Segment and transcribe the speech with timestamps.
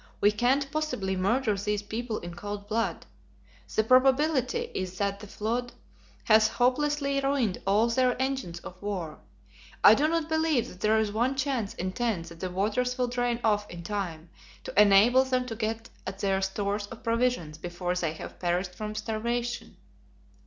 [0.19, 3.05] "We can't possibly murder these people in cold blood.
[3.75, 5.73] The probability is that the flood
[6.23, 9.19] has hopelessly ruined all their engines of war.
[9.83, 13.09] I do not believe that there is one chance in ten that the waters will
[13.09, 14.31] drain off in time
[14.63, 18.95] to enable them to get at their stores of provisions before they have perished from
[18.95, 19.77] starvation."